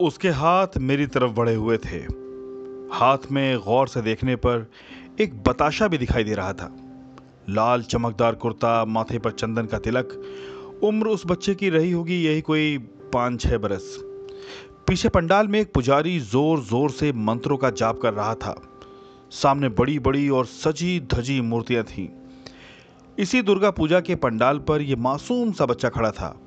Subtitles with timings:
[0.00, 1.96] उसके हाथ मेरी तरफ़ बढ़े हुए थे।
[2.92, 4.70] हाथ में गौर से देखने पर
[5.20, 6.76] एक बताशा भी दिखाई दे रहा था।
[7.48, 10.22] लाल चमकदार कुर्ता, माथे पर चंदन का तिलक,
[10.84, 12.78] उम्र उस बच्चे की रही होगी यही कोई
[13.12, 13.98] पाँच छः बरस।
[14.86, 18.62] पीछे पंडाल में एक पुजारी ज़ोर ज़ोर से मंत्रों का जाप कर रहा था।
[19.30, 22.08] सामने बड़ी बड़ी और सजी धजी मूर्तियाँ थीं।
[23.18, 26.40] इसी दुर्गा पूजा के पंडाल पर यह मासूम सा बच्चा खड़ा था।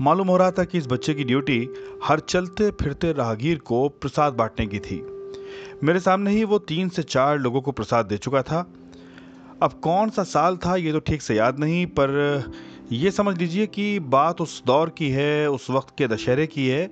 [0.00, 1.68] मालूम हो रहा था कि इस बच्चे की ड्यूटी
[2.04, 5.02] हर चलते फिरते राहगीर को प्रसाद बांटने की थी।
[5.84, 8.60] मेरे सामने ही वो तीन से चार लोगों को प्रसाद दे चुका था।
[9.62, 12.52] अब कौन सा साल था ये तो ठीक से याद नहीं, पर
[12.92, 16.90] ये समझ लीजिए कि बात उस दौर की है, उस वक्त के दशहरे की है,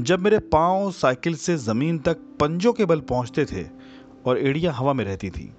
[0.00, 3.66] जब मेरे पाँव साइकिल से ज़मीन तक पंजों के बल पहुँचते थे
[4.26, 5.50] और एड़ियाँ हवा में रहती थी।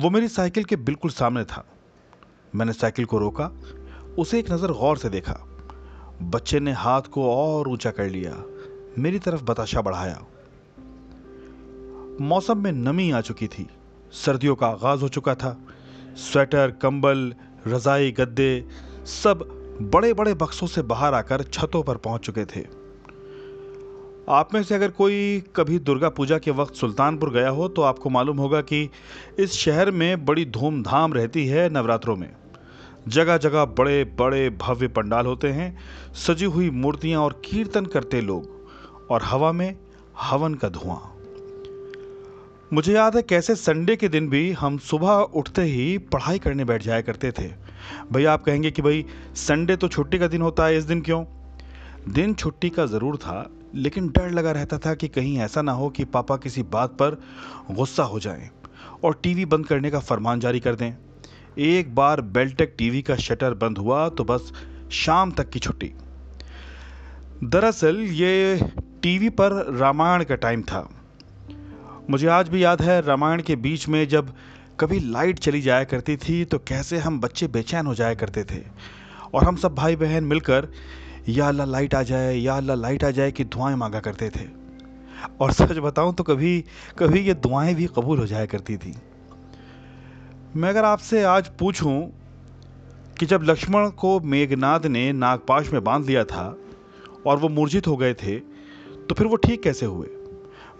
[0.00, 1.64] वो मेरी साइकिल के बिल्कुल सामने था।
[2.54, 3.50] मैंने साइकिल को रोका,
[4.18, 5.38] उसे एक नज़र गौर से देखा।
[6.22, 8.44] बच्चे ने हाथ को और ऊँचा कर लिया।
[8.98, 10.24] मेरी तरफ़ बताशा बढ़ाया।
[12.20, 13.68] मौसम में नमी आ चुकी थी।
[14.12, 15.58] सर्दियों का आगाज़ हो चुका था।
[16.16, 17.34] स्वेटर, कंबल,
[17.66, 18.68] रजाई, गद्दे
[19.04, 19.38] सब
[19.82, 22.66] बड़े बड़े बक्सों से बाहर आकर छतों पर पहुँच चुके थे।
[24.28, 28.10] आप में से अगर कोई कभी दुर्गा पूजा के वक्त सुल्तानपुर गया हो तो आपको
[28.10, 28.90] मालूम होगा कि
[29.38, 32.36] इस शहर में बड़ी धूमधाम रहती है नवरात्रों में।
[33.08, 35.78] जगह जगह बड़े बड़े भव्य पंडाल होते हैं,
[36.14, 38.68] सजी हुई मूर्तियाँ और कीर्तन करते लोग,
[39.10, 39.76] और हवा में
[40.20, 41.16] हवन का धुआँ।
[42.72, 46.82] मुझे याद है कैसे संडे के दिन भी हम सुबह उठते ही पढ़ाई करने बैठ
[46.82, 47.48] जाया करते थे।
[48.12, 51.24] भैया आप कहेंगे कि भाई, संडे तो छुट्टी का दिन होता है, इस दिन क्यों?
[52.08, 55.88] दिन छुट्टी का ज़रूर था, लेकिन डर लगा रहता था कि कहीं ऐसा ना हो
[55.88, 57.20] कि पापा किसी बात पर
[57.70, 58.50] गुस्सा हो जाएँ
[59.04, 60.96] और टीवी बंद करने का फरमान जारी कर दें।
[61.58, 64.52] एक बार बेलटेक टीवी का शटर बंद हुआ तो बस
[64.92, 65.92] शाम तक की छुट्टी।
[67.44, 68.60] दरअसल ये
[69.02, 70.88] टीवी पर रामायण का टाइम था।
[72.10, 74.32] मुझे आज भी याद है, रामायण के बीच में जब
[74.80, 78.62] कभी लाइट चली जाया करती थी तो कैसे हम बच्चे बेचैन हो जाया करते थे।
[79.34, 80.68] और हम सब भाई बहन मिलकर,
[81.28, 84.48] या अल्लाह लाइट आ जाए, या अल्लाह लाइट आ जाए कि दुआएँ मांगा करते थे।
[85.40, 86.64] और सच बताऊँ तो कभी
[86.98, 88.94] कभी ये दुआएँ भी कबूल हो जाया करती थी।
[90.56, 92.12] मैं अगर आपसे आज पूछूँ
[93.18, 96.56] कि जब लक्ष्मण को मेघनाद ने नागपाश में बाँध लिया था
[97.26, 98.38] और वो मूर्छित हो गए थे
[99.08, 100.06] तो फिर वो ठीक कैसे हुए?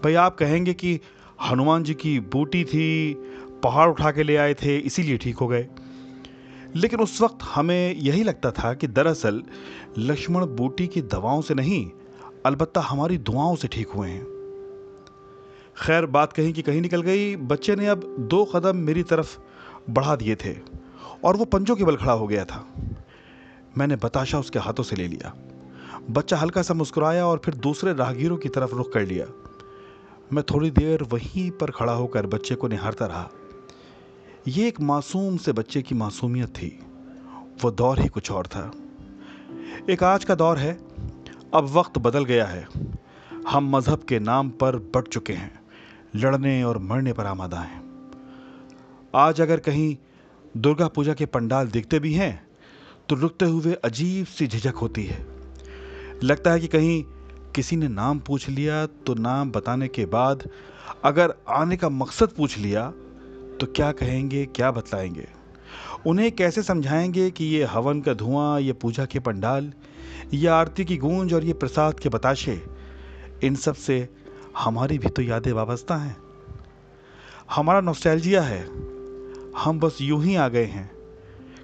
[0.04, 1.00] भाई, आप कहेंगे कि
[1.50, 3.14] हनुमान जी की बूटी थी,
[3.62, 5.68] पहाड़ उठा के ले आए थे, इसीलिए ठीक हो गए।
[6.76, 9.42] लेकिन उस वक्त हमें यही लगता था कि दरअसल
[9.98, 11.90] लक्ष्मण बूटी की दवाओं से नहीं,
[12.46, 14.24] अलबत्ता हमारी दुआओं से ठीक हुए हैं।
[15.76, 19.38] खैर, बात कहीं की कहीं निकल गई। बच्चे ने अब दो कदम मेरी तरफ़
[19.90, 20.56] बढ़ा दिए थे
[21.24, 22.68] और वो पंजों के बल खड़ा हो गया था।
[23.78, 25.34] मैंने बताशा उसके हाथों से ले लिया।
[26.10, 29.26] बच्चा हल्का सा मुस्कुराया और फिर दूसरे राहगीरों की तरफ़ रुख कर लिया।
[30.32, 33.28] मैं थोड़ी देर वहीं पर खड़ा होकर बच्चे को निहारता रहा।
[34.48, 36.82] ये एक मासूम से बच्चे की मासूमियत थी।
[37.62, 38.72] वो दौर ही कुछ और था।
[39.90, 40.72] एक आज का दौर है।
[41.54, 42.68] अब वक्त बदल गया है।
[43.48, 45.60] हम मज़हब के नाम पर बढ़ चुके हैं।
[46.16, 47.89] लड़ने और मरने पर आमादा हैं।
[49.14, 49.96] आज अगर कहीं
[50.56, 52.46] दुर्गा पूजा के पंडाल दिखते भी हैं
[53.08, 55.26] तो रुकते हुए अजीब सी झिझक होती है।
[56.24, 57.02] लगता है कि कहीं
[57.54, 60.48] किसी ने नाम पूछ लिया तो नाम बताने के बाद
[61.04, 62.90] अगर आने का मकसद पूछ लिया
[63.60, 65.26] तो क्या कहेंगे, क्या बतलाएँगे?
[66.06, 69.72] उन्हें कैसे समझाएँगे कि ये हवन का धुआँ, ये पूजा के पंडाल,
[70.34, 72.60] ये आरती की गूंज और ये प्रसाद के बताशे,
[73.44, 74.08] इन सबसे
[74.58, 76.16] हमारी भी तो यादें वाबस्ता हैं।
[77.50, 78.64] हमारा नॉस्टैल्जिया है।
[79.58, 80.90] हम बस यूँ ही आ गए हैं।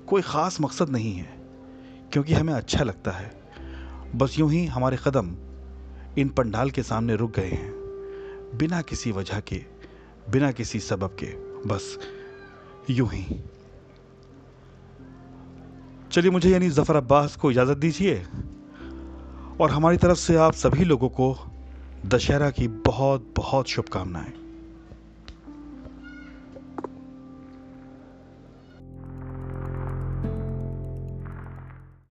[0.06, 1.36] कोई ख़ास मकसद नहीं है,
[2.12, 3.30] क्योंकि हमें अच्छा लगता है।
[4.14, 5.34] बस यूँ ही हमारे कदम
[6.18, 7.72] इन पंडाल के सामने रुक गए हैं,
[8.58, 9.62] बिना किसी वजह के,
[10.30, 11.26] बिना किसी सबब के,
[11.68, 11.98] बस
[12.90, 13.40] यूँ ही।
[16.12, 18.22] चलिए मुझे यानी जफ़र अब्बास को इजाज़त दीजिए,
[19.60, 21.36] और हमारी तरफ़ से आप सभी लोगों को
[22.06, 24.45] दशहरा की बहुत बहुत शुभकामनाएँ।